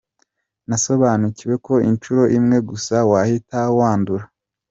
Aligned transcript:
Nasobanukiwe 0.67 1.55
ko 1.65 1.73
inshuro 1.89 2.23
imwe 2.37 2.57
gusa 2.69 2.95
wahita 3.11 3.59
wandura. 3.77 4.25